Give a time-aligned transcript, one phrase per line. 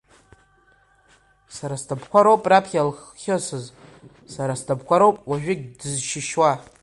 [1.55, 3.65] Сара снапқәа роуп раԥхьа илхьысыз,
[4.33, 6.51] сара снапқәа роуп уажәыгьы дызшьышьуа…